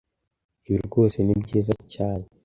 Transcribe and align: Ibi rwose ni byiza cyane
Ibi 0.67 0.79
rwose 0.87 1.17
ni 1.21 1.35
byiza 1.43 1.73
cyane 1.93 2.25